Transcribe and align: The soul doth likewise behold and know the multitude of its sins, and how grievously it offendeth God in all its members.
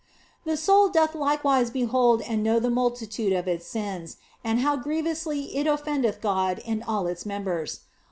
The 0.45 0.57
soul 0.57 0.89
doth 0.89 1.13
likewise 1.13 1.69
behold 1.69 2.23
and 2.23 2.41
know 2.41 2.59
the 2.59 2.71
multitude 2.71 3.31
of 3.33 3.47
its 3.47 3.67
sins, 3.67 4.17
and 4.43 4.61
how 4.61 4.75
grievously 4.75 5.55
it 5.55 5.67
offendeth 5.67 6.21
God 6.21 6.57
in 6.65 6.81
all 6.81 7.05
its 7.05 7.23
members. 7.23 7.81